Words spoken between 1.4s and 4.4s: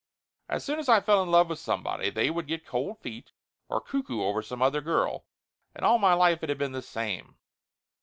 with somebody they would get cold feet, or cuckoo